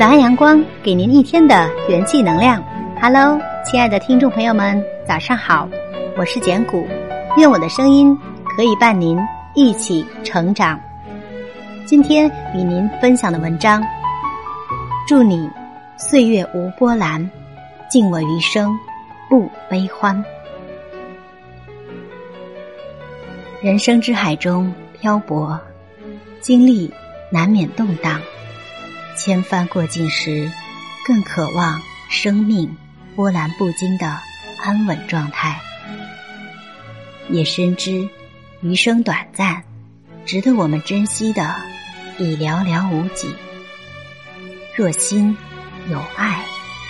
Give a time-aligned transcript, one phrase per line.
[0.00, 2.64] 早安阳光，给您一天的元气能量。
[3.02, 5.68] Hello，亲爱的听众朋友们，早上好，
[6.16, 6.88] 我是简古，
[7.36, 8.18] 愿我的声音
[8.56, 9.18] 可以伴您
[9.54, 10.80] 一起成长。
[11.84, 13.84] 今天与您分享的文章，
[15.06, 15.46] 祝你
[15.98, 17.30] 岁月无波澜，
[17.90, 18.74] 敬我余生
[19.28, 20.24] 不悲欢。
[23.60, 25.60] 人生之海中漂泊，
[26.40, 26.90] 经历
[27.30, 28.18] 难免动荡。
[29.22, 30.50] 千帆过尽时，
[31.04, 32.74] 更渴望生命
[33.14, 34.18] 波澜不惊的
[34.58, 35.60] 安稳状态。
[37.28, 38.08] 也深知
[38.62, 39.62] 余生短暂，
[40.24, 41.54] 值得我们珍惜的
[42.18, 43.28] 已寥寥无几。
[44.74, 45.36] 若心
[45.90, 46.42] 有爱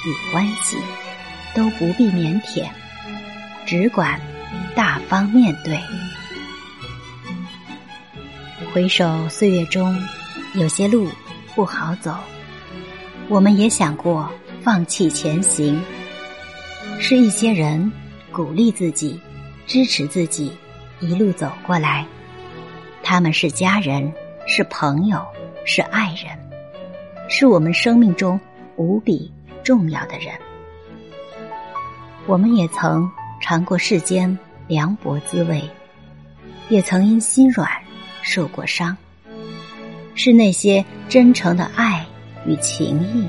[0.07, 0.77] 与欢喜，
[1.53, 2.69] 都不必腼腆，
[3.67, 4.21] 只管
[4.77, 5.81] 大方面对。
[8.73, 10.01] 回首岁月中，
[10.55, 11.11] 有些路。
[11.55, 12.15] 不好走，
[13.29, 14.31] 我们也想过
[14.63, 15.81] 放弃前行。
[16.99, 17.91] 是一些人
[18.31, 19.21] 鼓励自己、
[19.67, 20.53] 支持自己
[21.01, 22.07] 一路走过来。
[23.03, 24.13] 他们是家人，
[24.47, 25.25] 是朋友，
[25.65, 26.39] 是爱人，
[27.29, 28.39] 是我们生命中
[28.77, 29.33] 无比
[29.65, 30.35] 重要的人。
[32.27, 35.69] 我们也曾尝过世间凉薄滋味，
[36.69, 37.69] 也曾因心软
[38.23, 38.97] 受过伤。
[40.23, 42.05] 是那些真诚的爱
[42.45, 43.27] 与情谊，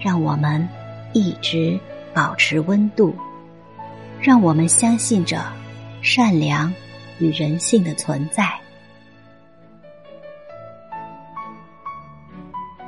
[0.00, 0.68] 让我们
[1.12, 1.78] 一直
[2.12, 3.14] 保持温度，
[4.20, 5.40] 让我们相信着
[6.02, 6.74] 善良
[7.20, 8.52] 与人性的存在。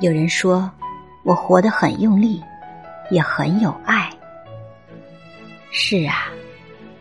[0.00, 0.68] 有人说，
[1.22, 2.42] 我活得很用力，
[3.08, 4.10] 也很有爱。
[5.70, 6.26] 是啊，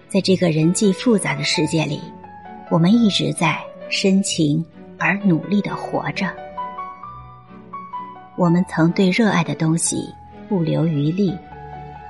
[0.07, 1.99] 在这个人际复杂的世界里，
[2.69, 3.57] 我们一直在
[3.89, 4.63] 深情。
[4.99, 6.27] 而努力的活着，
[8.35, 10.13] 我们曾对热爱的东西
[10.49, 11.37] 不留余力，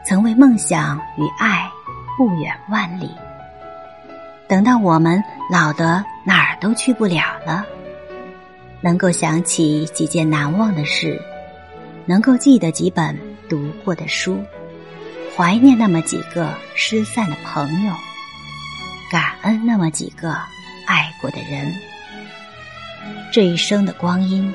[0.06, 1.70] 曾为梦想与爱
[2.18, 3.10] 不远万里。
[4.48, 5.22] 等到我们
[5.52, 7.66] 老得哪儿都去不了了，
[8.82, 11.22] 能够想起几件难忘的事，
[12.06, 13.18] 能够记得几本
[13.50, 14.42] 读过的书，
[15.36, 17.94] 怀念那么几个失散的朋友，
[19.12, 20.32] 感恩那么几个
[20.86, 21.74] 爱过的人。
[23.32, 24.52] 这一生的光阴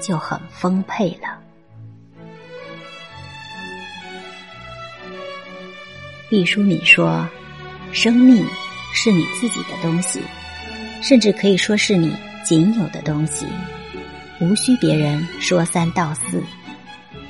[0.00, 1.38] 就很丰沛了。
[6.28, 7.26] 毕淑敏说
[7.90, 8.44] ：“生命
[8.92, 10.20] 是你自己的东西，
[11.00, 12.14] 甚至可以说是你
[12.44, 13.46] 仅有的东西，
[14.40, 16.42] 无需别人说三道四。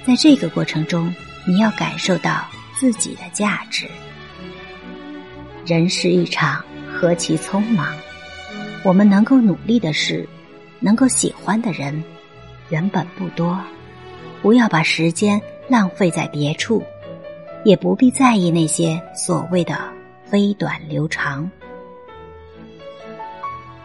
[0.04, 1.14] 在这个过程中，
[1.46, 3.86] 你要感受到自己的价值。
[5.64, 7.94] 人世一场，何其匆忙！
[8.82, 10.28] 我们能够努力的是。”
[10.80, 12.02] 能够喜欢的人
[12.68, 13.58] 原本不多，
[14.42, 16.82] 不要把时间浪费在别处，
[17.64, 19.78] 也不必在意那些所谓的
[20.24, 21.50] 飞短流长。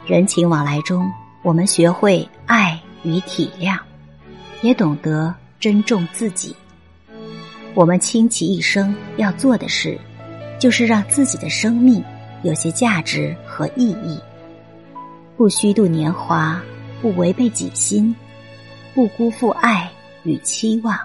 [0.05, 1.09] 人情往来中，
[1.41, 3.79] 我们学会爱与体谅，
[4.61, 6.55] 也懂得珍重自己。
[7.73, 9.97] 我们倾其一生要做的事，
[10.59, 12.03] 就是让自己的生命
[12.43, 14.19] 有些价值和意义，
[15.37, 16.61] 不虚度年华。
[17.03, 18.15] 不违背己心，
[18.95, 19.91] 不辜负爱
[20.23, 20.97] 与期望。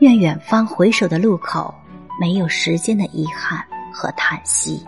[0.00, 1.72] 愿远方回首的路口，
[2.20, 4.84] 没有时间的遗憾和叹息。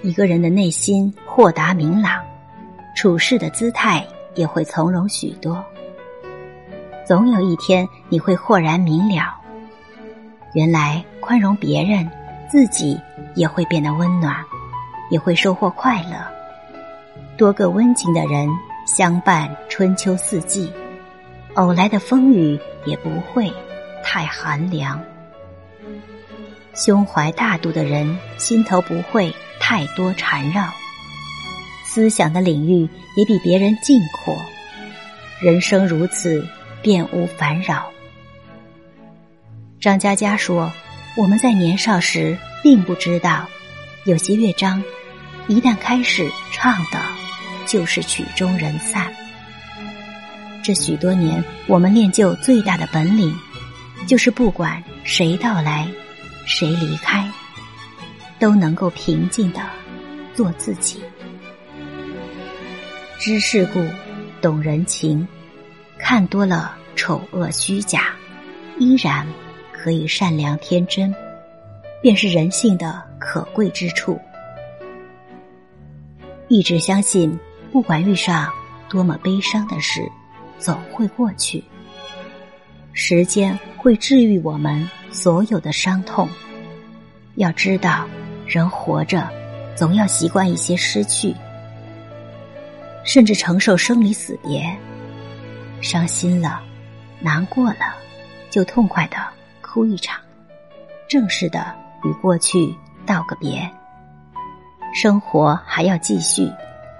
[0.00, 2.24] 一个人的内心豁达明朗，
[2.96, 4.02] 处事的姿态
[4.34, 5.62] 也会从容许多。
[7.06, 9.38] 总有一天，你会豁然明了，
[10.54, 12.10] 原来宽容别人，
[12.50, 12.98] 自己
[13.34, 14.42] 也会变得温暖。
[15.12, 16.16] 也会收获快乐，
[17.36, 18.48] 多个温情的人
[18.86, 20.72] 相伴春秋四季，
[21.52, 23.52] 偶来的风雨也不会
[24.02, 24.98] 太寒凉。
[26.72, 29.30] 胸怀大度的人心头不会
[29.60, 30.72] 太多缠绕，
[31.84, 34.34] 思想的领域也比别人尽阔。
[35.42, 36.42] 人生如此，
[36.80, 37.90] 便无烦扰。
[39.78, 40.72] 张嘉佳说
[41.18, 43.46] ：“我们在年少时并不知道，
[44.06, 44.82] 有些乐章。”
[45.48, 46.98] 一旦开始唱的，
[47.66, 49.12] 就是曲终人散。
[50.62, 53.34] 这许多年，我们练就最大的本领，
[54.06, 55.88] 就是不管谁到来，
[56.46, 57.28] 谁离开，
[58.38, 59.60] 都能够平静的
[60.32, 61.02] 做自己。
[63.18, 63.84] 知世故，
[64.40, 65.26] 懂人情，
[65.98, 68.14] 看多了丑恶虚假，
[68.78, 69.26] 依然
[69.72, 71.12] 可以善良天真，
[72.00, 74.20] 便是人性的可贵之处。
[76.52, 77.40] 一直相信，
[77.72, 78.52] 不管遇上
[78.86, 80.06] 多么悲伤的事，
[80.58, 81.64] 总会过去。
[82.92, 86.28] 时间会治愈我们所有的伤痛。
[87.36, 88.06] 要知道，
[88.46, 89.26] 人活着，
[89.74, 91.34] 总要习惯一些失去，
[93.02, 94.62] 甚至承受生离死别。
[95.80, 96.62] 伤心了，
[97.18, 97.96] 难过了，
[98.50, 99.16] 就痛快的
[99.62, 100.20] 哭一场，
[101.08, 102.76] 正式的与过去
[103.06, 103.66] 道个别。
[104.92, 106.52] 生活还要继续，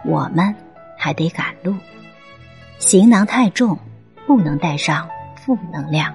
[0.02, 0.54] 我们
[0.96, 1.74] 还得赶路。
[2.78, 3.78] 行囊太重，
[4.26, 5.06] 不能带上
[5.36, 6.12] 负能量。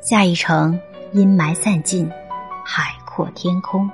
[0.00, 0.78] 下一程，
[1.12, 2.10] 阴霾散尽，
[2.64, 3.88] 海阔天空，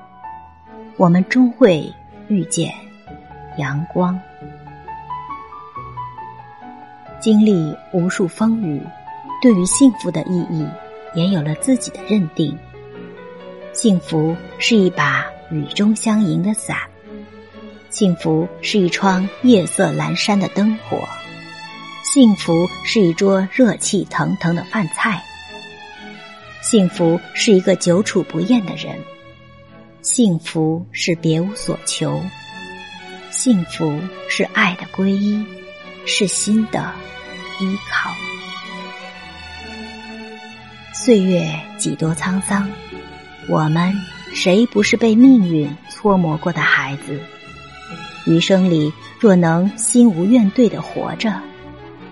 [0.97, 1.93] 我们终会
[2.29, 2.73] 遇见
[3.59, 4.19] 阳光。
[7.21, 8.83] 经历无数风雨，
[9.43, 10.67] 对于幸福的意义，
[11.15, 12.59] 也有了自己的认定。
[13.75, 15.27] 幸福是一把。
[15.51, 16.77] 雨中相迎的伞，
[17.89, 21.09] 幸福是一窗夜色阑珊的灯火，
[22.03, 25.23] 幸福是一桌热气腾腾的饭菜，
[26.63, 28.99] 幸福是一个久处不厌的人，
[30.03, 32.21] 幸福是别无所求，
[33.31, 35.45] 幸福是爱的皈依，
[36.07, 36.93] 是心的
[37.61, 38.11] 依靠。
[40.93, 41.49] 岁月
[41.79, 42.69] 几多沧桑，
[43.49, 43.95] 我们。
[44.33, 47.19] 谁不是被命运搓磨过的孩子？
[48.27, 51.33] 余生里，若能心无怨怼的活着，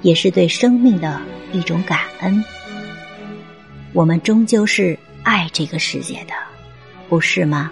[0.03, 1.21] 也是对生命的
[1.53, 2.43] 一种感恩。
[3.93, 6.33] 我们终究是爱这个世界的，
[7.09, 7.71] 不是吗？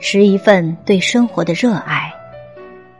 [0.00, 2.12] 持一份对生活的热爱，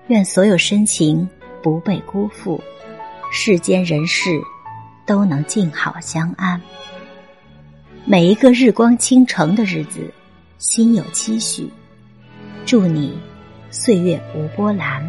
[0.09, 1.29] 愿所有深情
[1.63, 2.61] 不被辜负，
[3.33, 4.31] 世间人事
[5.07, 6.61] 都能静好相安。
[8.05, 10.11] 每一个日光倾城的日子，
[10.59, 11.69] 心有期许。
[12.65, 13.13] 祝你
[13.71, 15.03] 岁月无波澜，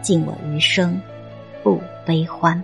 [0.00, 1.00] 尽我余生
[1.62, 2.62] 不悲欢。